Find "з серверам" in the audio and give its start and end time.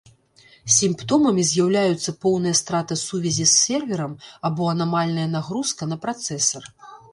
3.53-4.17